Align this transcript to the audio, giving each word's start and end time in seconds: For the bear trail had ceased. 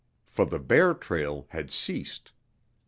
For 0.25 0.45
the 0.45 0.57
bear 0.57 0.95
trail 0.95 1.45
had 1.49 1.69
ceased. 1.71 2.31